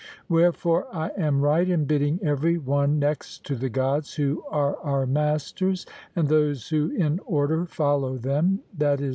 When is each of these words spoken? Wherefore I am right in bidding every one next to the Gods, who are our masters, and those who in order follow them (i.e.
Wherefore 0.27 0.87
I 0.91 1.09
am 1.09 1.41
right 1.43 1.69
in 1.69 1.85
bidding 1.85 2.19
every 2.23 2.57
one 2.57 2.97
next 2.97 3.45
to 3.45 3.55
the 3.55 3.69
Gods, 3.69 4.15
who 4.15 4.43
are 4.49 4.75
our 4.79 5.05
masters, 5.05 5.85
and 6.15 6.27
those 6.27 6.69
who 6.69 6.89
in 6.89 7.19
order 7.27 7.67
follow 7.67 8.17
them 8.17 8.61
(i.e. 8.83 9.09